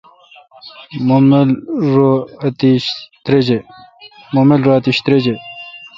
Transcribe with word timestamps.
مہ 1.07 1.17
مل 1.29 1.49
رو 1.93 2.11
اتیش 2.45 2.83
تریجہ۔ 3.23 3.59